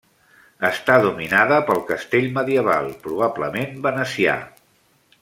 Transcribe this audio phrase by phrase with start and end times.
[0.69, 4.39] Està dominada pel castell medieval, probablement venecià.